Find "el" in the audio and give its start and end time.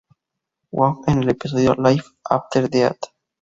1.21-1.29